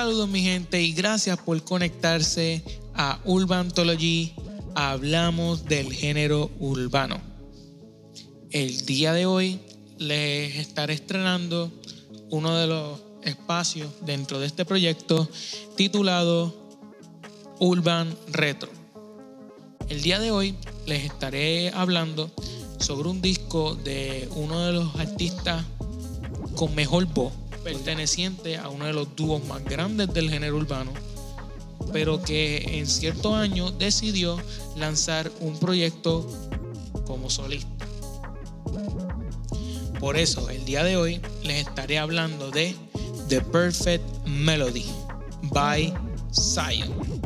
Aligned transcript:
Saludos 0.00 0.30
mi 0.30 0.40
gente 0.40 0.80
y 0.80 0.94
gracias 0.94 1.36
por 1.36 1.62
conectarse 1.62 2.64
a 2.94 3.20
Urbantology. 3.26 4.32
Hablamos 4.74 5.66
del 5.66 5.92
género 5.92 6.50
urbano. 6.58 7.20
El 8.50 8.86
día 8.86 9.12
de 9.12 9.26
hoy 9.26 9.60
les 9.98 10.56
estaré 10.56 10.94
estrenando 10.94 11.70
uno 12.30 12.56
de 12.56 12.66
los 12.66 12.98
espacios 13.24 13.90
dentro 14.00 14.40
de 14.40 14.46
este 14.46 14.64
proyecto 14.64 15.28
titulado 15.76 16.54
Urban 17.58 18.16
Retro. 18.32 18.70
El 19.90 20.00
día 20.00 20.18
de 20.18 20.30
hoy 20.30 20.54
les 20.86 21.04
estaré 21.04 21.72
hablando 21.74 22.30
sobre 22.78 23.10
un 23.10 23.20
disco 23.20 23.74
de 23.74 24.30
uno 24.34 24.64
de 24.64 24.72
los 24.72 24.96
artistas 24.96 25.62
con 26.56 26.74
mejor 26.74 27.04
voz, 27.04 27.34
perteneciente 27.62 28.56
a 28.56 28.68
uno 28.68 28.86
de 28.86 28.92
los 28.92 29.14
dúos 29.16 29.44
más 29.44 29.64
grandes 29.64 30.12
del 30.12 30.30
género 30.30 30.56
urbano, 30.56 30.92
pero 31.92 32.22
que 32.22 32.78
en 32.78 32.86
cierto 32.86 33.34
año 33.34 33.70
decidió 33.70 34.38
lanzar 34.76 35.30
un 35.40 35.58
proyecto 35.58 36.26
como 37.06 37.30
solista. 37.30 37.68
Por 39.98 40.16
eso, 40.16 40.48
el 40.48 40.64
día 40.64 40.82
de 40.82 40.96
hoy 40.96 41.20
les 41.42 41.66
estaré 41.66 41.98
hablando 41.98 42.50
de 42.50 42.74
The 43.28 43.42
Perfect 43.42 44.04
Melody 44.26 44.86
by 45.52 45.92
Zion. 46.32 47.19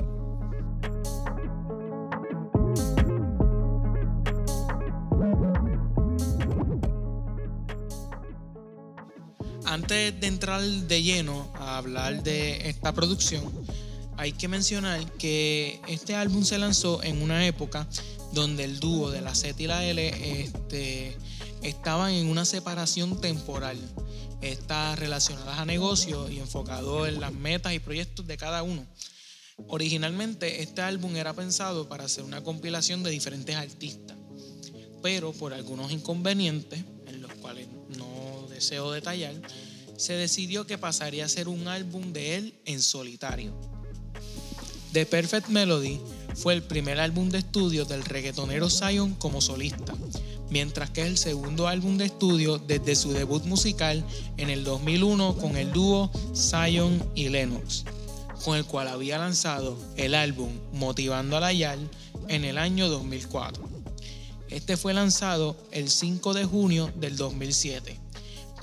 Antes 9.75 10.21
de 10.21 10.29
entrar 10.29 10.63
de 10.63 11.03
lleno 11.03 11.53
a 11.57 11.79
hablar 11.79 12.23
de 12.23 12.69
esta 12.69 12.93
producción, 12.93 13.43
hay 14.17 14.31
que 14.31 14.47
mencionar 14.47 15.05
que 15.15 15.81
este 15.89 16.15
álbum 16.15 16.45
se 16.45 16.59
lanzó 16.59 17.03
en 17.03 17.21
una 17.21 17.45
época 17.45 17.89
donde 18.33 18.63
el 18.63 18.79
dúo 18.79 19.11
de 19.11 19.21
la 19.21 19.35
Z 19.35 19.61
y 19.61 19.67
la 19.67 19.85
L 19.85 20.43
este, 20.45 21.19
estaban 21.63 22.13
en 22.13 22.29
una 22.29 22.45
separación 22.45 23.21
temporal. 23.21 23.77
Está 24.43 24.95
relacionadas 24.95 25.59
a 25.59 25.65
negocios 25.65 26.31
y 26.31 26.39
enfocado 26.39 27.09
en 27.09 27.19
las 27.19 27.33
metas 27.33 27.75
y 27.75 27.81
proyectos 27.81 28.29
de 28.29 28.37
cada 28.37 28.63
uno. 28.63 28.87
Originalmente 29.67 30.63
este 30.63 30.83
álbum 30.83 31.17
era 31.17 31.33
pensado 31.33 31.89
para 31.89 32.05
hacer 32.05 32.23
una 32.23 32.45
compilación 32.45 33.03
de 33.03 33.11
diferentes 33.11 33.57
artistas, 33.57 34.17
pero 35.03 35.33
por 35.33 35.53
algunos 35.53 35.91
inconvenientes, 35.91 36.85
en 37.09 37.23
los 37.23 37.35
cuales 37.35 37.67
no 37.99 38.47
deseo 38.55 38.93
detallar, 38.93 39.35
se 39.97 40.15
decidió 40.15 40.67
que 40.67 40.79
pasaría 40.79 41.25
a 41.25 41.29
ser 41.29 41.49
un 41.49 41.69
álbum 41.69 42.13
de 42.13 42.37
él 42.37 42.55
en 42.65 42.83
solitario. 42.83 43.53
The 44.93 45.07
Perfect 45.07 45.49
Melody 45.49 46.01
fue 46.35 46.55
el 46.55 46.63
primer 46.63 47.01
álbum 47.01 47.29
de 47.31 47.39
estudio 47.39 47.85
del 47.85 48.05
reggaetonero 48.05 48.71
Zion 48.71 49.15
como 49.15 49.41
solista, 49.41 49.95
mientras 50.51 50.91
que 50.91 51.03
es 51.03 51.07
el 51.09 51.19
segundo 51.19 51.69
álbum 51.69 51.97
de 51.97 52.07
estudio 52.07 52.59
desde 52.59 52.95
su 52.95 53.13
debut 53.13 53.45
musical 53.45 54.05
en 54.37 54.51
el 54.51 54.65
2001 54.65 55.37
con 55.37 55.57
el 55.57 55.73
dúo 55.73 56.11
Zion 56.35 57.11
y 57.15 57.29
Lennox, 57.29 57.85
con 58.45 58.57
el 58.57 58.65
cual 58.65 58.89
había 58.89 59.19
lanzado 59.19 59.77
el 59.97 60.15
álbum 60.15 60.53
Motivando 60.73 61.37
a 61.37 61.41
la 61.41 61.53
Yal 61.53 61.91
en 62.29 62.45
el 62.45 62.59
año 62.59 62.89
2004. 62.89 63.69
Este 64.49 64.77
fue 64.77 64.95
lanzado 64.95 65.57
el 65.73 65.91
5 65.91 66.35
de 66.35 66.45
junio 66.45 66.93
del 66.97 67.17
2007 67.17 68.04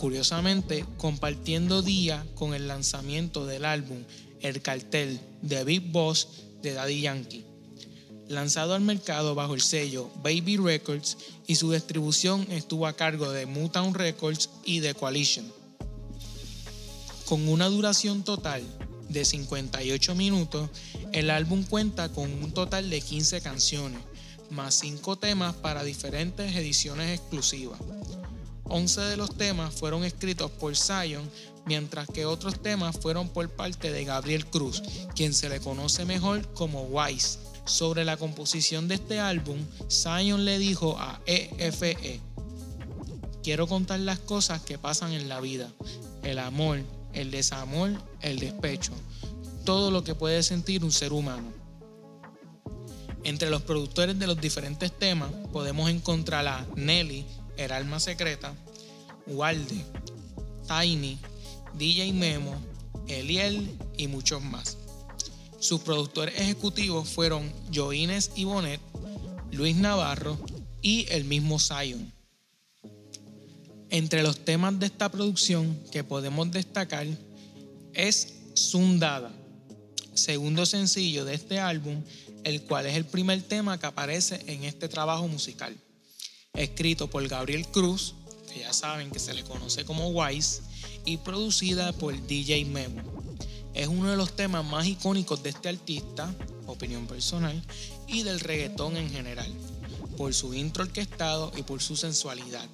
curiosamente 0.02 0.84
compartiendo 0.98 1.84
día 1.84 2.26
con 2.34 2.56
el 2.56 2.68
lanzamiento 2.68 3.46
del 3.46 3.66
álbum 3.66 4.00
El 4.42 4.64
Cartel 4.64 5.20
de 5.44 5.64
Big 5.64 5.92
Boss 5.92 6.28
de 6.64 6.74
Daddy 6.74 7.02
Yankee, 7.02 7.46
lanzado 8.28 8.74
al 8.74 8.82
mercado 8.82 9.36
bajo 9.36 9.54
el 9.54 9.62
sello 9.62 10.10
Baby 10.24 10.58
Records 10.58 11.20
y 11.46 11.54
su 11.54 11.72
distribución 11.72 12.48
estuvo 12.50 12.88
a 12.88 12.96
cargo 12.96 13.30
de 13.30 13.46
Motown 13.46 13.94
Records 13.94 14.50
y 14.66 14.82
The 14.82 14.96
Coalition. 14.96 15.46
Con 17.26 17.48
una 17.48 17.68
duración 17.68 18.24
total 18.24 18.64
de 19.08 19.24
58 19.24 20.16
minutos, 20.16 20.72
el 21.14 21.30
álbum 21.30 21.62
cuenta 21.62 22.10
con 22.10 22.34
un 22.44 22.52
total 22.52 22.90
de 22.90 23.02
15 23.02 23.42
canciones, 23.42 24.02
más 24.50 24.74
5 24.80 25.20
temas 25.20 25.54
para 25.58 25.84
diferentes 25.84 26.56
ediciones 26.56 27.20
exclusivas. 27.20 27.80
11 28.72 29.02
de 29.02 29.18
los 29.18 29.36
temas 29.36 29.74
fueron 29.76 30.06
escritos 30.06 30.50
por 30.50 30.76
Zion, 30.78 31.30
mientras 31.66 32.08
que 32.08 32.26
otros 32.26 32.62
temas 32.62 32.98
fueron 32.98 33.28
por 33.28 33.50
parte 33.50 33.92
de 33.92 34.06
Gabriel 34.06 34.46
Cruz, 34.46 34.82
quien 35.14 35.34
se 35.34 35.50
le 35.50 35.60
conoce 35.60 36.06
mejor 36.06 36.48
como 36.54 36.84
Wise. 36.84 37.40
Sobre 37.66 38.06
la 38.06 38.18
composición 38.18 38.88
de 38.88 38.96
este 38.96 39.20
álbum, 39.20 39.58
Zion 39.90 40.46
le 40.46 40.58
dijo 40.58 40.98
a 40.98 41.20
EFE, 41.26 41.98
e, 42.02 42.20
quiero 43.44 43.68
contar 43.68 44.00
las 44.00 44.20
cosas 44.20 44.62
que 44.62 44.78
pasan 44.78 45.12
en 45.12 45.28
la 45.28 45.42
vida, 45.42 45.70
el 46.24 46.40
amor, 46.40 46.80
el 47.14 47.30
desamor, 47.30 47.92
el 48.22 48.40
despecho, 48.40 48.94
todo 49.66 49.92
lo 49.92 50.04
que 50.04 50.16
puede 50.16 50.44
sentir 50.44 50.84
un 50.84 50.92
ser 50.92 51.12
humano. 51.12 51.52
Entre 53.24 53.50
los 53.50 53.62
productores 53.62 54.18
de 54.18 54.28
los 54.28 54.40
diferentes 54.42 54.98
temas 54.98 55.30
podemos 55.52 55.90
encontrar 55.90 56.48
a 56.48 56.66
Nelly, 56.76 57.26
el 57.58 57.72
alma 57.72 58.00
secreta, 58.00 58.54
Walde, 59.28 59.84
Tiny, 60.68 61.18
DJ 61.78 62.14
Memo, 62.14 62.56
Eliel 63.08 63.78
y 63.98 64.08
muchos 64.08 64.42
más. 64.42 64.78
Sus 65.60 65.82
productores 65.82 66.40
ejecutivos 66.40 67.10
fueron 67.10 67.52
Joines 67.74 68.32
Bonet, 68.44 68.80
Luis 69.52 69.76
Navarro 69.76 70.40
y 70.82 71.06
el 71.10 71.26
mismo 71.26 71.60
Zion. 71.60 72.12
Entre 73.90 74.24
los 74.24 74.44
temas 74.46 74.80
de 74.80 74.86
esta 74.86 75.10
producción 75.10 75.78
que 75.92 76.04
podemos 76.04 76.50
destacar 76.52 77.06
es 77.94 78.36
Sundada, 78.54 79.32
segundo 80.14 80.66
sencillo 80.66 81.26
de 81.26 81.36
este 81.36 81.60
álbum, 81.60 82.02
el 82.44 82.64
cual 82.64 82.86
es 82.86 82.96
el 82.96 83.06
primer 83.06 83.42
tema 83.44 83.80
que 83.80 83.86
aparece 83.86 84.42
en 84.48 84.64
este 84.64 84.88
trabajo 84.88 85.28
musical 85.28 85.76
escrito 86.64 87.10
por 87.10 87.28
Gabriel 87.28 87.68
Cruz, 87.68 88.14
que 88.54 88.60
ya 88.60 88.74
saben 88.74 89.12
que 89.12 89.20
se 89.20 89.34
le 89.34 89.44
conoce 89.44 89.86
como 89.86 90.10
Wise, 90.10 90.62
y 91.06 91.18
producida 91.18 91.92
por 91.94 92.16
DJ 92.28 92.66
Memo. 92.66 93.02
Es 93.74 93.88
uno 93.88 94.12
de 94.12 94.18
los 94.18 94.36
temas 94.36 94.66
más 94.66 94.86
icónicos 94.86 95.42
de 95.44 95.50
este 95.50 95.70
artista, 95.70 96.34
opinión 96.68 97.08
personal, 97.08 97.62
y 98.08 98.24
del 98.24 98.40
reggaetón 98.40 98.98
en 98.98 99.10
general, 99.10 99.52
por 100.18 100.34
su 100.34 100.54
intro 100.54 100.84
orquestado 100.84 101.52
y 101.58 101.64
por 101.64 101.82
su 101.82 101.96
sensualidad. 101.96 102.68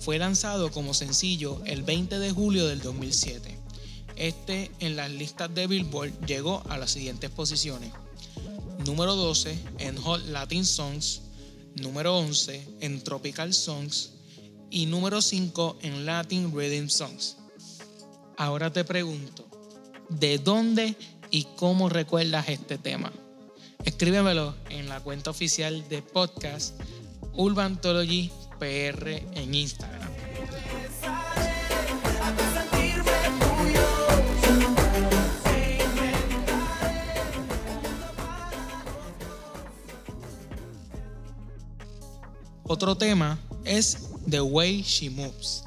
Fue 0.00 0.18
lanzado 0.18 0.70
como 0.70 0.94
sencillo 0.94 1.60
el 1.64 1.82
20 1.82 2.18
de 2.18 2.30
julio 2.32 2.66
del 2.66 2.80
2007. 2.80 3.58
Este 4.16 4.70
en 4.80 4.96
las 4.96 5.10
listas 5.10 5.54
de 5.54 5.66
Billboard 5.66 6.26
llegó 6.26 6.62
a 6.68 6.76
las 6.76 6.90
siguientes 6.90 7.30
posiciones. 7.30 7.92
Número 8.84 9.14
12 9.14 9.58
en 9.78 9.96
Hot 9.96 10.24
Latin 10.26 10.64
Songs, 10.64 11.22
número 11.76 12.16
11 12.18 12.78
en 12.80 13.02
Tropical 13.02 13.54
Songs 13.54 14.12
y 14.70 14.86
número 14.86 15.20
5 15.22 15.78
en 15.82 16.06
Latin 16.06 16.52
Rhythm 16.56 16.88
Songs. 16.88 17.36
Ahora 18.36 18.72
te 18.72 18.84
pregunto, 18.84 19.46
¿de 20.08 20.38
dónde 20.38 20.96
y 21.30 21.44
cómo 21.56 21.88
recuerdas 21.88 22.48
este 22.48 22.78
tema? 22.78 23.12
Escríbemelo 23.84 24.54
en 24.70 24.88
la 24.88 25.00
cuenta 25.00 25.30
oficial 25.30 25.88
de 25.88 26.02
podcast 26.02 26.80
Urbantology 27.34 28.30
PR 28.58 29.22
en 29.34 29.54
Instagram. 29.54 30.01
Otro 42.72 42.96
tema 42.96 43.38
es 43.66 43.98
The 44.30 44.40
Way 44.40 44.80
She 44.80 45.10
Moves, 45.10 45.62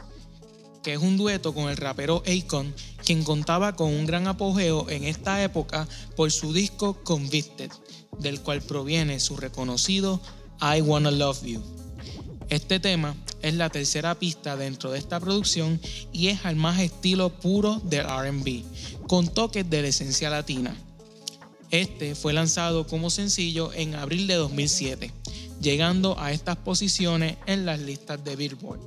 que 0.81 0.93
es 0.93 0.99
un 0.99 1.17
dueto 1.17 1.53
con 1.53 1.69
el 1.69 1.77
rapero 1.77 2.23
Akon, 2.25 2.73
quien 3.05 3.23
contaba 3.23 3.75
con 3.75 3.93
un 3.93 4.07
gran 4.07 4.25
apogeo 4.25 4.89
en 4.89 5.03
esta 5.03 5.43
época 5.43 5.87
por 6.15 6.31
su 6.31 6.51
disco 6.51 6.97
Convicted, 7.03 7.69
del 8.17 8.41
cual 8.41 8.63
proviene 8.63 9.19
su 9.19 9.37
reconocido 9.37 10.19
I 10.59 10.81
Wanna 10.81 11.11
Love 11.11 11.45
You. 11.45 11.61
Este 12.49 12.79
tema 12.79 13.15
es 13.43 13.53
la 13.53 13.69
tercera 13.69 14.15
pista 14.15 14.57
dentro 14.57 14.89
de 14.89 14.97
esta 14.97 15.19
producción 15.19 15.79
y 16.11 16.29
es 16.29 16.43
al 16.43 16.55
más 16.55 16.79
estilo 16.79 17.29
puro 17.29 17.79
del 17.83 18.07
RB, 18.07 18.63
con 19.05 19.27
toques 19.27 19.69
de 19.69 19.83
la 19.83 19.89
esencia 19.89 20.31
latina. 20.31 20.75
Este 21.69 22.15
fue 22.15 22.33
lanzado 22.33 22.87
como 22.87 23.11
sencillo 23.11 23.71
en 23.73 23.93
abril 23.93 24.25
de 24.25 24.33
2007 24.33 25.13
llegando 25.61 26.19
a 26.19 26.31
estas 26.31 26.57
posiciones 26.57 27.37
en 27.45 27.65
las 27.65 27.79
listas 27.79 28.23
de 28.23 28.35
Billboard. 28.35 28.79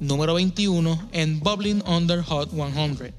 Número 0.00 0.34
21 0.34 1.10
en 1.12 1.40
Bubbling 1.40 1.82
Under 1.86 2.22
Hot 2.22 2.50
100. 2.50 3.14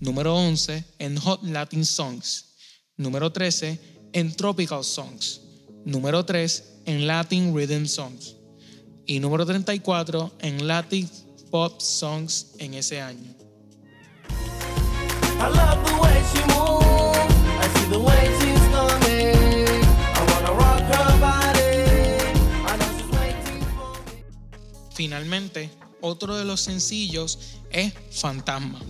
Número 0.00 0.36
11 0.36 0.84
en 0.98 1.16
Hot 1.18 1.42
Latin 1.42 1.84
Songs. 1.84 2.46
Número 2.96 3.32
13 3.32 3.78
en 4.12 4.34
Tropical 4.36 4.84
Songs. 4.84 5.40
Número 5.84 6.24
3 6.24 6.82
en 6.86 7.06
Latin 7.06 7.56
Rhythm 7.56 7.86
Songs. 7.86 8.36
Y 9.06 9.18
número 9.20 9.44
34 9.44 10.32
en 10.40 10.66
Latin 10.66 11.08
Pop 11.50 11.80
Songs 11.80 12.52
en 12.58 12.74
ese 12.74 13.00
año. 13.00 13.34
Finalmente, 25.02 25.68
otro 26.00 26.36
de 26.36 26.44
los 26.44 26.60
sencillos 26.60 27.56
es 27.72 27.92
Fantasma, 28.12 28.80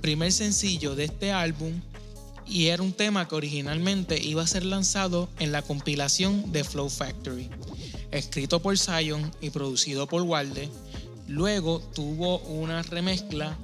primer 0.00 0.30
sencillo 0.30 0.94
de 0.94 1.06
este 1.06 1.32
álbum 1.32 1.80
y 2.46 2.66
era 2.66 2.80
un 2.80 2.92
tema 2.92 3.26
que 3.26 3.34
originalmente 3.34 4.24
iba 4.24 4.40
a 4.40 4.46
ser 4.46 4.64
lanzado 4.64 5.28
en 5.40 5.50
la 5.50 5.62
compilación 5.62 6.52
de 6.52 6.62
Flow 6.62 6.88
Factory, 6.88 7.50
escrito 8.12 8.62
por 8.62 8.78
Zion 8.78 9.32
y 9.40 9.50
producido 9.50 10.06
por 10.06 10.22
Walde. 10.22 10.68
Luego 11.26 11.80
tuvo 11.92 12.38
una 12.38 12.84
remezcla 12.84 13.58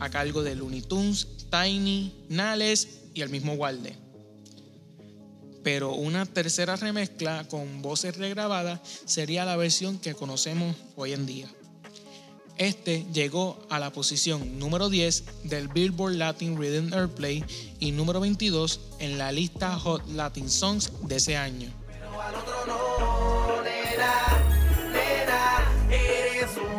a 0.00 0.10
cargo 0.10 0.42
de 0.42 0.54
Looney 0.54 0.82
Tunes, 0.82 1.28
Tiny, 1.50 2.12
Nales 2.28 3.04
y 3.14 3.22
el 3.22 3.30
mismo 3.30 3.54
Walde. 3.54 3.96
Pero 5.68 5.92
una 5.92 6.24
tercera 6.24 6.76
remezcla 6.76 7.44
con 7.46 7.82
voces 7.82 8.16
regrabadas 8.16 8.80
sería 9.04 9.44
la 9.44 9.54
versión 9.54 9.98
que 9.98 10.14
conocemos 10.14 10.74
hoy 10.96 11.12
en 11.12 11.26
día. 11.26 11.46
Este 12.56 13.04
llegó 13.12 13.58
a 13.68 13.78
la 13.78 13.92
posición 13.92 14.58
número 14.58 14.88
10 14.88 15.24
del 15.44 15.68
Billboard 15.68 16.14
Latin 16.14 16.56
Rhythm 16.56 16.94
Airplay 16.94 17.44
y 17.80 17.92
número 17.92 18.18
22 18.18 18.80
en 19.00 19.18
la 19.18 19.30
lista 19.30 19.78
Hot 19.78 20.08
Latin 20.08 20.48
Songs 20.48 20.90
de 21.02 21.16
ese 21.16 21.36
año. 21.36 21.70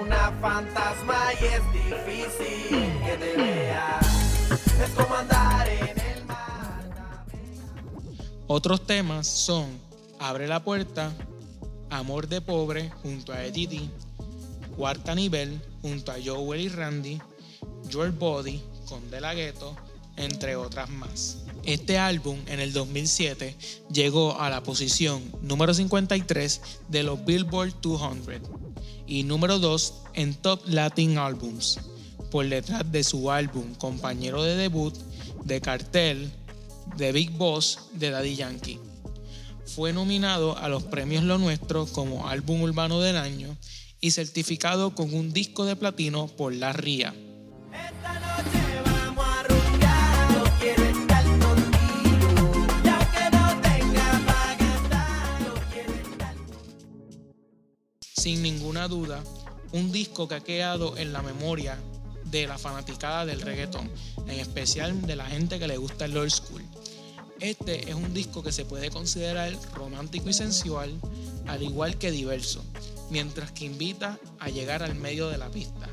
una 0.01 0.31
fantasma 0.41 1.33
y 1.39 1.45
es 1.45 1.73
difícil 1.73 2.91
que 3.05 3.17
te 3.19 3.37
vea. 3.37 3.99
Es 4.83 4.89
como 4.95 5.15
andar 5.15 5.69
en 5.69 5.89
el. 5.89 6.08
Otros 8.51 8.87
temas 8.87 9.27
son 9.27 9.67
Abre 10.17 10.47
la 10.47 10.63
puerta, 10.63 11.13
Amor 11.91 12.27
de 12.27 12.41
pobre 12.41 12.89
junto 13.03 13.31
a 13.31 13.45
Eddie 13.45 13.91
Cuarta 14.75 15.13
Nivel 15.13 15.61
junto 15.83 16.11
a 16.11 16.15
Joel 16.23 16.61
y 16.61 16.69
Randy, 16.69 17.19
Your 17.89 18.11
Body 18.11 18.59
con 18.87 19.11
De 19.11 19.21
La 19.21 19.35
Ghetto, 19.35 19.75
entre 20.17 20.55
otras 20.55 20.89
más. 20.89 21.43
Este 21.63 21.99
álbum 21.99 22.39
en 22.47 22.59
el 22.59 22.73
2007 22.73 23.55
llegó 23.93 24.41
a 24.41 24.49
la 24.49 24.63
posición 24.63 25.21
número 25.43 25.75
53 25.75 26.61
de 26.87 27.03
los 27.03 27.23
Billboard 27.23 27.79
200 27.81 28.49
y 29.05 29.25
número 29.25 29.59
2 29.59 29.93
en 30.15 30.33
Top 30.33 30.61
Latin 30.65 31.19
Albums, 31.19 31.79
por 32.31 32.49
detrás 32.49 32.91
de 32.91 33.03
su 33.03 33.29
álbum 33.29 33.75
compañero 33.75 34.41
de 34.41 34.55
debut 34.55 34.95
de 35.45 35.61
Cartel, 35.61 36.31
de 36.97 37.11
Big 37.11 37.31
Boss 37.31 37.89
de 37.93 38.09
Daddy 38.11 38.35
Yankee. 38.35 38.79
Fue 39.65 39.93
nominado 39.93 40.57
a 40.57 40.67
los 40.69 40.83
premios 40.83 41.23
Lo 41.23 41.37
Nuestro 41.37 41.85
como 41.85 42.27
álbum 42.27 42.61
urbano 42.61 42.99
del 43.01 43.17
año 43.17 43.55
y 44.01 44.11
certificado 44.11 44.95
con 44.95 45.13
un 45.13 45.31
disco 45.31 45.65
de 45.65 45.75
platino 45.75 46.27
por 46.27 46.53
La 46.53 46.73
RIA. 46.73 47.13
Sin 58.01 58.43
ninguna 58.43 58.87
duda, 58.87 59.23
un 59.71 59.91
disco 59.91 60.27
que 60.27 60.35
ha 60.35 60.43
quedado 60.43 60.97
en 60.97 61.13
la 61.13 61.21
memoria 61.21 61.77
de 62.25 62.47
la 62.47 62.57
fanaticada 62.57 63.25
del 63.25 63.41
reggaeton, 63.41 63.89
en 64.27 64.39
especial 64.39 65.01
de 65.01 65.15
la 65.15 65.25
gente 65.25 65.57
que 65.57 65.67
le 65.67 65.77
gusta 65.77 66.05
el 66.05 66.17
old 66.17 66.31
school. 66.31 66.63
Este 67.39 67.89
es 67.89 67.95
un 67.95 68.13
disco 68.13 68.43
que 68.43 68.51
se 68.51 68.65
puede 68.65 68.89
considerar 68.89 69.53
romántico 69.73 70.29
y 70.29 70.33
sensual, 70.33 70.91
al 71.47 71.63
igual 71.63 71.97
que 71.97 72.11
diverso, 72.11 72.61
mientras 73.09 73.51
que 73.51 73.65
invita 73.65 74.19
a 74.39 74.49
llegar 74.49 74.83
al 74.83 74.95
medio 74.95 75.29
de 75.29 75.37
la 75.37 75.49
pista. 75.49 75.87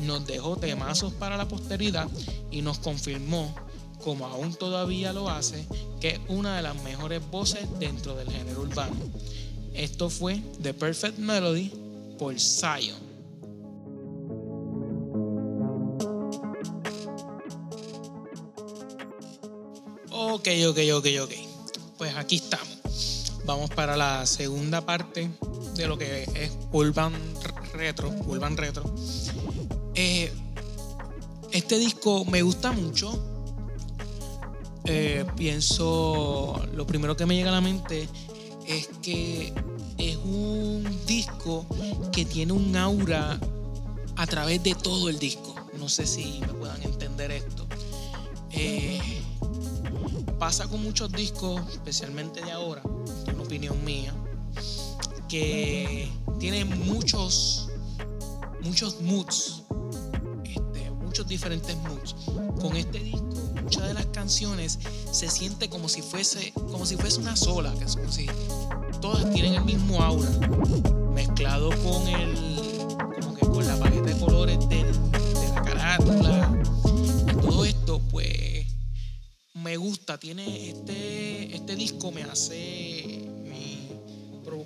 Nos 0.00 0.26
dejó 0.26 0.56
temazos 0.56 1.14
para 1.14 1.38
la 1.38 1.48
posteridad 1.48 2.08
y 2.50 2.60
nos 2.60 2.78
confirmó, 2.78 3.54
como 4.04 4.26
aún 4.26 4.54
todavía 4.54 5.14
lo 5.14 5.30
hace, 5.30 5.66
que 6.00 6.10
es 6.10 6.20
una 6.28 6.56
de 6.56 6.62
las 6.62 6.80
mejores 6.82 7.22
voces 7.30 7.66
dentro 7.78 8.14
del 8.14 8.30
género 8.30 8.60
urbano. 8.60 8.96
Esto 9.72 10.10
fue 10.10 10.42
The 10.60 10.74
Perfect 10.74 11.18
Melody 11.18 11.72
por 12.18 12.38
Zion. 12.38 13.11
Ok, 20.42 20.48
ok, 20.70 20.78
ok, 20.94 21.06
ok. 21.22 21.30
Pues 21.98 22.16
aquí 22.16 22.34
estamos. 22.34 23.32
Vamos 23.44 23.70
para 23.70 23.96
la 23.96 24.26
segunda 24.26 24.84
parte 24.84 25.30
de 25.76 25.86
lo 25.86 25.96
que 25.96 26.24
es 26.34 26.50
Urban 26.72 27.14
Retro. 27.72 28.08
Urban 28.26 28.56
Retro. 28.56 28.92
Eh, 29.94 30.32
este 31.52 31.78
disco 31.78 32.24
me 32.24 32.42
gusta 32.42 32.72
mucho. 32.72 33.16
Eh, 34.84 35.24
pienso, 35.36 36.60
lo 36.74 36.88
primero 36.88 37.16
que 37.16 37.24
me 37.24 37.36
llega 37.36 37.50
a 37.50 37.54
la 37.54 37.60
mente 37.60 38.08
es 38.66 38.88
que 39.00 39.54
es 39.96 40.16
un 40.16 40.84
disco 41.06 41.66
que 42.10 42.24
tiene 42.24 42.52
un 42.52 42.74
aura 42.74 43.38
a 44.16 44.26
través 44.26 44.60
de 44.64 44.74
todo 44.74 45.08
el 45.08 45.20
disco. 45.20 45.54
No 45.78 45.88
sé 45.88 46.04
si 46.04 46.40
me 46.40 46.48
puedan 46.48 46.82
entender 46.82 47.30
esto. 47.30 47.64
Eh, 48.50 49.11
pasa 50.42 50.66
con 50.66 50.82
muchos 50.82 51.12
discos, 51.12 51.60
especialmente 51.70 52.42
de 52.42 52.50
ahora, 52.50 52.82
es 53.06 53.32
una 53.32 53.44
opinión 53.44 53.84
mía, 53.84 54.12
que 55.28 56.10
tiene 56.40 56.64
muchos, 56.64 57.68
muchos 58.60 59.00
moods, 59.02 59.62
este, 60.42 60.90
muchos 60.90 61.28
diferentes 61.28 61.76
moods. 61.76 62.16
Con 62.60 62.74
este 62.76 62.98
disco, 62.98 63.24
muchas 63.62 63.86
de 63.86 63.94
las 63.94 64.06
canciones 64.06 64.80
se 65.12 65.30
siente 65.30 65.70
como 65.70 65.88
si 65.88 66.02
fuese, 66.02 66.52
como 66.54 66.86
si 66.86 66.96
fuese 66.96 67.20
una 67.20 67.36
sola, 67.36 67.72
que 67.74 67.84
es 67.84 67.94
como 67.94 68.10
si 68.10 68.26
todas 69.00 69.32
tienen 69.32 69.54
el 69.54 69.64
mismo 69.64 70.02
aura, 70.02 70.28
mezclado 71.14 71.68
con 71.84 72.08
el, 72.08 72.51
Tiene 80.18 80.70
este, 80.70 81.54
este 81.54 81.76
disco 81.76 82.12
me 82.12 82.22
hace 82.22 83.22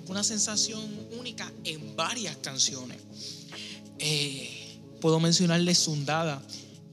una 0.07 0.23
sensación 0.23 0.81
única 1.19 1.51
en 1.63 1.95
varias 1.95 2.37
canciones. 2.37 2.97
Eh, 3.99 4.79
puedo 5.01 5.19
mencionarle 5.19 5.75
Sundada, 5.75 6.41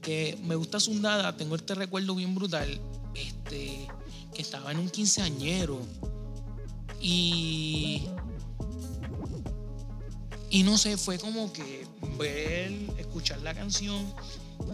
que 0.01 0.37
me 0.43 0.55
gusta 0.55 0.79
Sundada, 0.79 1.35
tengo 1.35 1.55
este 1.55 1.75
recuerdo 1.75 2.15
bien 2.15 2.35
brutal, 2.35 2.79
este, 3.13 3.87
que 4.33 4.41
estaba 4.41 4.71
en 4.71 4.79
un 4.79 4.89
quinceañero 4.89 5.79
y 7.01 8.03
y 10.49 10.63
no 10.63 10.77
sé, 10.77 10.95
fue 10.95 11.17
como 11.19 11.51
que 11.51 11.85
ver, 12.17 12.71
escuchar 12.97 13.41
la 13.41 13.53
canción 13.53 14.13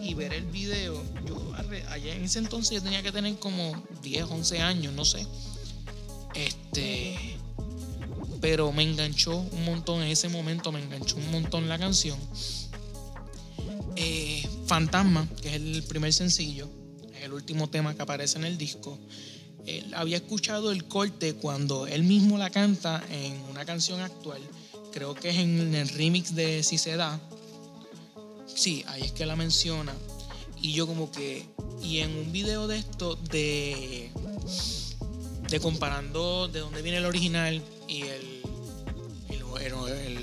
y 0.00 0.14
ver 0.14 0.32
el 0.32 0.46
video. 0.46 1.02
Yo 1.26 1.54
allá 1.88 2.14
en 2.14 2.24
ese 2.24 2.38
entonces 2.38 2.82
tenía 2.82 3.02
que 3.02 3.12
tener 3.12 3.38
como 3.38 3.72
10, 4.02 4.24
11 4.24 4.60
años, 4.60 4.92
no 4.94 5.04
sé. 5.04 5.26
Este 6.34 7.38
pero 8.42 8.72
me 8.72 8.82
enganchó 8.82 9.36
un 9.36 9.64
montón 9.64 10.02
en 10.02 10.08
ese 10.08 10.28
momento, 10.28 10.72
me 10.72 10.82
enganchó 10.82 11.16
un 11.16 11.30
montón 11.30 11.68
la 11.68 11.78
canción. 11.78 12.18
Eh, 13.94 14.44
Fantasma, 14.66 15.28
que 15.40 15.48
es 15.50 15.54
el 15.54 15.84
primer 15.84 16.12
sencillo, 16.12 16.68
es 17.14 17.22
el 17.22 17.32
último 17.32 17.70
tema 17.70 17.94
que 17.94 18.02
aparece 18.02 18.38
en 18.38 18.44
el 18.44 18.58
disco. 18.58 18.98
había 19.94 20.16
escuchado 20.16 20.72
el 20.72 20.84
corte 20.86 21.34
cuando 21.34 21.86
él 21.86 22.02
mismo 22.02 22.36
la 22.36 22.50
canta 22.50 23.00
en 23.12 23.38
una 23.48 23.64
canción 23.64 24.00
actual, 24.00 24.42
creo 24.92 25.14
que 25.14 25.30
es 25.30 25.36
en 25.36 25.72
el 25.72 25.88
remix 25.90 26.34
de 26.34 26.64
Si 26.64 26.78
se 26.78 26.96
da. 26.96 27.20
Sí, 28.54 28.84
ahí 28.88 29.02
es 29.02 29.12
que 29.12 29.26
la 29.26 29.36
menciona. 29.36 29.94
Y 30.60 30.72
yo 30.72 30.86
como 30.86 31.10
que, 31.10 31.48
y 31.82 31.98
en 31.98 32.16
un 32.16 32.32
video 32.32 32.68
de 32.68 32.78
esto, 32.78 33.16
de, 33.16 34.10
de 35.48 35.60
comparando 35.60 36.48
de 36.48 36.60
dónde 36.60 36.82
viene 36.82 36.98
el 36.98 37.06
original 37.06 37.62
y 37.88 38.02
el 38.02 38.42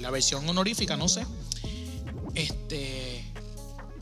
la 0.09 0.11
versión 0.11 0.47
honorífica, 0.47 0.97
no 0.97 1.07
sé. 1.07 1.25
Este, 2.35 3.23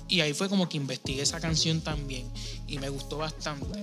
y 0.08 0.22
ahí 0.22 0.34
fue 0.34 0.50
como 0.50 0.70
que 0.70 0.78
investigué 0.78 1.22
esa 1.22 1.40
canción 1.40 1.82
también. 1.82 2.28
y 2.68 2.78
me 2.80 2.90
gustó 2.90 3.18
bastante. 3.18 3.80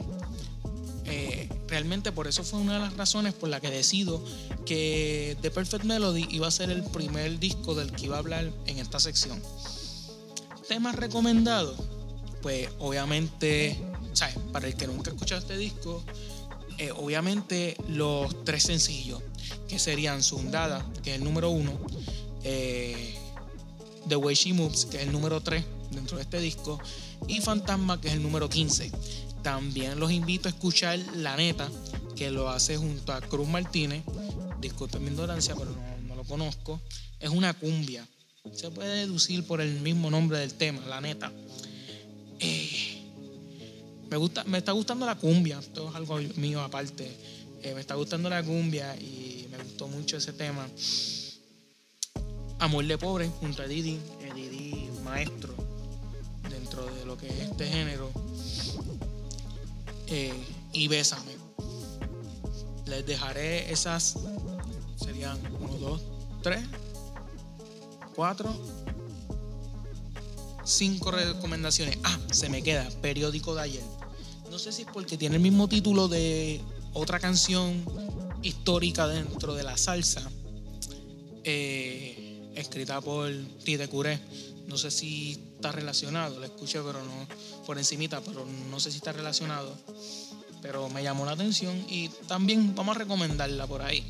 Eh, 1.06 1.48
realmente 1.68 2.12
por 2.12 2.26
eso 2.26 2.44
fue 2.44 2.60
una 2.60 2.74
de 2.74 2.80
las 2.80 2.96
razones 2.96 3.34
por 3.34 3.50
la 3.50 3.60
que 3.60 3.70
decido 3.70 4.24
que 4.64 5.36
The 5.42 5.50
Perfect 5.50 5.84
Melody 5.84 6.26
iba 6.30 6.46
a 6.46 6.50
ser 6.50 6.70
el 6.70 6.82
primer 6.82 7.38
disco 7.38 7.74
del 7.74 7.92
que 7.92 8.06
iba 8.06 8.16
a 8.16 8.20
hablar 8.20 8.50
en 8.66 8.78
esta 8.78 9.00
sección. 9.00 9.40
Temas 10.68 10.96
recomendados, 10.96 11.78
pues 12.42 12.68
obviamente, 12.78 13.78
¿sabes? 14.12 14.36
Para 14.52 14.66
el 14.66 14.76
que 14.76 14.86
nunca 14.86 15.10
ha 15.10 15.14
escuchado 15.14 15.40
este 15.40 15.56
disco, 15.56 16.02
eh, 16.78 16.90
obviamente 16.92 17.76
los 17.88 18.44
tres 18.44 18.64
sencillos, 18.64 19.22
que 19.68 19.78
serían 19.78 20.22
Sundada, 20.22 20.84
que 21.02 21.10
es 21.10 21.16
el 21.18 21.24
número 21.24 21.50
uno, 21.50 21.72
eh, 22.42 23.14
The 24.08 24.16
Way 24.16 24.34
She 24.34 24.52
Moves, 24.52 24.86
que 24.86 24.98
es 24.98 25.02
el 25.04 25.12
número 25.12 25.40
tres 25.40 25.64
dentro 25.90 26.16
de 26.16 26.22
este 26.22 26.40
disco, 26.40 26.80
y 27.26 27.40
Fantasma, 27.40 28.00
que 28.00 28.08
es 28.08 28.14
el 28.14 28.22
número 28.22 28.48
15. 28.48 28.90
También 29.42 29.98
los 29.98 30.10
invito 30.10 30.48
a 30.48 30.50
escuchar 30.50 30.98
La 31.16 31.36
Neta, 31.36 31.68
que 32.16 32.30
lo 32.30 32.48
hace 32.48 32.76
junto 32.76 33.12
a 33.12 33.20
Cruz 33.20 33.48
Martínez. 33.48 34.02
Disculpen 34.60 35.02
mi 35.02 35.10
ignorancia, 35.10 35.54
pero 35.54 35.70
no, 36.06 36.14
lo 36.14 36.24
conozco. 36.24 36.80
Es 37.20 37.30
una 37.30 37.52
cumbia. 37.54 38.06
Se 38.52 38.70
puede 38.70 39.06
deducir 39.06 39.46
por 39.46 39.60
el 39.60 39.80
mismo 39.80 40.10
nombre 40.10 40.38
del 40.38 40.52
tema, 40.52 40.84
La 40.86 41.00
Neta. 41.00 41.32
Eh, 42.38 43.02
me, 44.10 44.18
gusta, 44.18 44.44
me 44.44 44.58
está 44.58 44.72
gustando 44.72 45.06
la 45.06 45.14
cumbia. 45.14 45.58
Esto 45.58 45.88
es 45.88 45.94
algo 45.94 46.18
mío 46.36 46.60
aparte. 46.60 47.10
Eh, 47.62 47.72
me 47.74 47.80
está 47.80 47.94
gustando 47.94 48.28
la 48.28 48.42
cumbia 48.42 48.94
y 48.96 49.48
me 49.50 49.56
gustó 49.64 49.88
mucho 49.88 50.18
ese 50.18 50.34
tema. 50.34 50.68
Amor 52.58 52.84
de 52.86 52.98
Pobre 52.98 53.28
junto 53.40 53.62
a 53.62 53.66
Didi, 53.66 53.98
eh, 54.20 54.32
Didi 54.34 54.90
maestro 55.02 55.54
dentro 56.50 56.84
de 56.84 57.06
lo 57.06 57.16
que 57.16 57.28
es 57.28 57.50
este 57.50 57.66
género. 57.66 58.10
Eh, 60.08 60.34
y 60.72 60.88
Bésame. 60.88 61.32
Les 62.86 63.06
dejaré 63.06 63.72
esas, 63.72 64.18
serían 65.02 65.38
1, 65.60 65.78
2, 65.78 66.02
3, 66.42 66.60
4, 68.14 68.54
5 70.64 71.10
recomendaciones. 71.10 71.98
Ah, 72.04 72.18
se 72.32 72.48
me 72.48 72.62
queda, 72.62 72.88
periódico 73.02 73.54
de 73.54 73.62
ayer. 73.62 73.84
No 74.50 74.58
sé 74.58 74.72
si 74.72 74.82
es 74.82 74.88
porque 74.92 75.16
tiene 75.16 75.36
el 75.36 75.42
mismo 75.42 75.68
título 75.68 76.08
de 76.08 76.60
otra 76.92 77.18
canción 77.18 77.84
histórica 78.42 79.06
dentro 79.08 79.54
de 79.54 79.64
la 79.64 79.76
salsa, 79.76 80.22
eh, 81.42 82.52
escrita 82.54 83.00
por 83.00 83.30
Tite 83.64 83.88
Curé. 83.88 84.20
No 84.68 84.78
sé 84.78 84.90
si 84.90 85.32
está 85.56 85.72
relacionado, 85.72 86.38
lo 86.38 86.44
escuché 86.44 86.80
pero 86.80 87.02
no 87.04 87.26
por 87.66 87.78
encimita, 87.78 88.20
pero 88.20 88.46
no 88.70 88.80
sé 88.80 88.90
si 88.90 88.98
está 88.98 89.12
relacionado. 89.12 89.76
Pero 90.62 90.88
me 90.88 91.02
llamó 91.02 91.26
la 91.26 91.32
atención 91.32 91.84
y 91.88 92.08
también 92.26 92.74
vamos 92.74 92.96
a 92.96 93.00
recomendarla 93.00 93.66
por 93.66 93.82
ahí. 93.82 94.04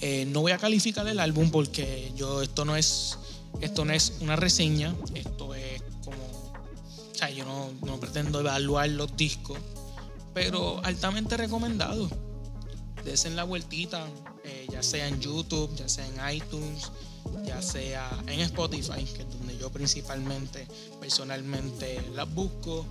Eh, 0.00 0.26
no 0.26 0.40
voy 0.40 0.52
a 0.52 0.58
calificar 0.58 1.06
el 1.06 1.20
álbum 1.20 1.50
porque 1.50 2.12
yo 2.16 2.42
esto 2.42 2.64
no 2.64 2.76
es 2.76 3.18
esto 3.60 3.84
no 3.84 3.92
es 3.92 4.14
una 4.20 4.36
reseña, 4.36 4.94
esto 5.14 5.54
es 5.54 5.82
como, 6.04 6.16
o 6.16 7.14
sea, 7.14 7.30
yo 7.30 7.44
no, 7.44 7.70
no 7.84 8.00
pretendo 8.00 8.40
evaluar 8.40 8.88
los 8.90 9.16
discos, 9.16 9.58
pero 10.32 10.80
altamente 10.84 11.36
recomendado. 11.36 12.08
Desen 13.04 13.36
la 13.36 13.44
vueltita, 13.44 14.06
eh, 14.44 14.66
ya 14.70 14.82
sea 14.82 15.06
en 15.08 15.20
YouTube, 15.20 15.74
ya 15.76 15.88
sea 15.88 16.06
en 16.06 16.36
iTunes, 16.36 16.90
ya 17.44 17.60
sea 17.60 18.10
en 18.26 18.40
Spotify, 18.40 19.04
que 19.04 19.22
es 19.22 19.38
donde 19.38 19.56
yo 19.58 19.70
principalmente, 19.70 20.66
personalmente 21.00 22.00
las 22.14 22.32
busco, 22.32 22.86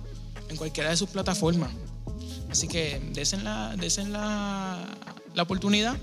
en 0.48 0.56
cualquiera 0.56 0.90
de 0.90 0.96
sus 0.96 1.10
plataformas. 1.10 1.72
Así 2.48 2.68
que 2.68 3.00
desen 3.12 3.42
la, 3.42 3.74
desen 3.76 4.12
la, 4.12 4.86
la 5.34 5.42
oportunidad 5.42 5.96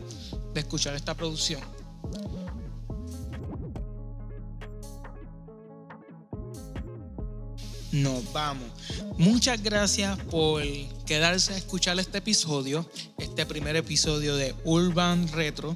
de 0.53 0.59
escuchar 0.59 0.95
esta 0.95 1.15
producción. 1.15 1.61
nos 7.91 8.31
vamos. 8.31 8.67
Muchas 9.17 9.61
gracias 9.61 10.17
por 10.29 10.63
quedarse 11.05 11.53
a 11.53 11.57
escuchar 11.57 11.99
este 11.99 12.19
episodio, 12.19 12.89
este 13.17 13.45
primer 13.45 13.75
episodio 13.75 14.35
de 14.35 14.55
Urban 14.63 15.27
Retro. 15.29 15.75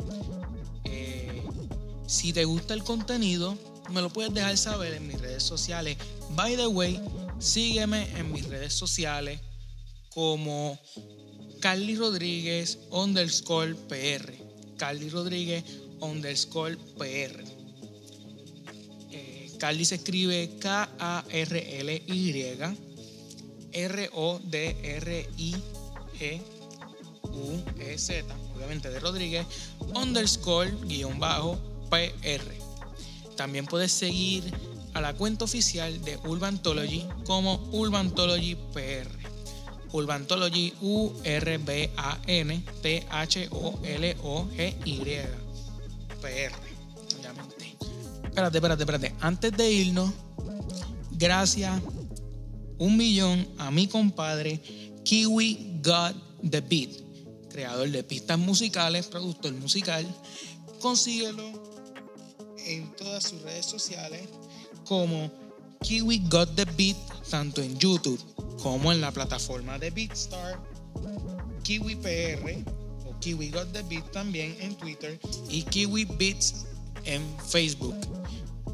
Si 2.08 2.34
te 2.34 2.46
gusta 2.46 2.74
el 2.74 2.84
contenido, 2.84 3.58
me 3.90 4.02
lo 4.02 4.10
puedes 4.10 4.34
dejar 4.34 4.58
saber 4.58 4.94
en 4.94 5.08
mis 5.08 5.20
redes 5.20 5.44
sociales. 5.44 5.98
By 6.32 6.56
the 6.56 6.68
way, 6.68 7.02
sígueme 7.40 8.08
en 8.18 8.32
mis 8.32 8.46
redes 8.46 8.74
sociales 8.74 9.40
como 10.14 10.80
Carly 11.60 11.96
Rodríguez 11.96 12.78
underscore 12.92 13.76
PR. 13.76 14.45
Carly 14.78 15.10
Rodríguez 15.10 15.64
underscore 16.02 16.78
PR. 16.98 17.44
Eh, 19.12 19.52
Carly 19.60 19.86
se 19.86 19.96
escribe 19.96 20.58
K-A-R-L-Y 20.60 22.32
R-O-D-R-I-G-U-E-Z, 23.76 24.46
obviamente 28.56 28.90
de 28.90 29.00
Rodríguez, 29.00 29.46
underscore, 29.94 30.72
guion 30.86 31.20
bajo, 31.20 31.60
también 33.36 33.66
puedes 33.66 33.92
seguir 33.92 34.44
a 34.94 35.02
la 35.02 35.14
cuenta 35.14 35.46
oficial 35.46 36.02
de 36.04 36.18
Urbantology 36.26 37.06
como 37.26 37.56
Urbantology 37.72 38.56
PR. 38.74 39.25
Urbantology 39.96 40.74
U 40.82 41.14
R 41.24 41.58
B 41.58 41.90
A 41.96 42.20
N 42.28 42.64
T 42.82 43.06
H 43.10 43.48
O 43.52 43.80
L 43.82 44.16
O 44.24 44.46
G 44.52 44.76
Y 44.84 44.96
PR. 46.20 46.52
Obviamente. 47.18 47.78
Espérate, 48.26 48.58
espérate, 48.58 48.84
espérate. 48.84 49.16
Antes 49.22 49.52
de 49.56 49.72
irnos, 49.72 50.12
gracias 51.12 51.82
un 52.78 52.98
millón 52.98 53.48
a 53.58 53.72
mi 53.72 53.88
compadre 53.88 54.60
Kiwi 55.06 55.80
God 55.82 56.14
The 56.50 56.60
Beat, 56.60 56.90
creador 57.50 57.90
de 57.90 58.04
pistas 58.04 58.38
musicales, 58.38 59.08
productor 59.08 59.54
musical. 59.54 60.06
Consíguelo 60.82 61.44
en 62.58 62.94
todas 62.98 63.24
sus 63.24 63.42
redes 63.44 63.66
sociales 63.66 64.28
como 64.86 65.32
Kiwi 65.82 66.28
Got 66.28 66.56
the 66.56 66.66
Beat, 66.66 66.98
tanto 67.30 67.62
en 67.62 67.78
YouTube 67.80 68.35
como 68.66 68.92
en 68.92 69.00
la 69.00 69.12
plataforma 69.12 69.78
de 69.78 69.92
Beatstar, 69.92 70.60
Kiwi 71.62 71.98
PR 71.98 72.64
o 73.06 73.16
Kiwi 73.20 73.52
Got 73.52 73.72
the 73.74 73.84
Beat 73.84 74.12
también 74.12 74.58
en 74.60 74.76
Twitter 74.76 75.20
y 75.48 75.62
Kiwi 75.62 76.06
Beats 76.06 76.66
en 77.04 77.22
Facebook. 77.48 77.94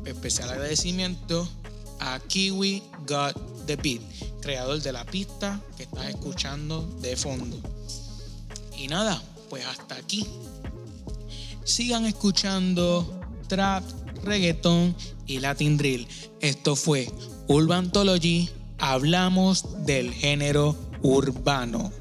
Especial 0.05 0.49
agradecimiento 0.49 1.45
a 1.99 2.21
Kiwi 2.21 2.81
Got 3.05 3.65
the 3.65 3.75
Beat, 3.75 4.01
creador 4.39 4.81
de 4.81 4.93
la 4.93 5.05
pista 5.05 5.59
que 5.75 5.83
estás 5.83 6.05
escuchando 6.05 6.87
de 7.01 7.17
fondo. 7.17 7.59
Y 8.77 8.87
nada, 8.87 9.21
pues 9.49 9.65
hasta 9.65 9.95
aquí. 9.95 10.25
Sigan 11.65 12.05
escuchando 12.05 13.05
trap, 13.49 13.83
reggaeton 14.23 14.95
y 15.27 15.39
latin 15.39 15.75
drill. 15.75 16.07
Esto 16.39 16.77
fue 16.77 17.11
Urbantology, 17.49 18.49
hablamos 18.81 19.85
del 19.85 20.11
género 20.11 20.75
urbano. 21.03 21.91